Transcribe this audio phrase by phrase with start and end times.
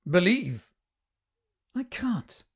[0.09, 0.67] Believe."
[1.75, 2.43] "I can't.